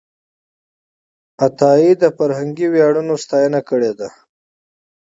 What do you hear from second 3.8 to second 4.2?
ده.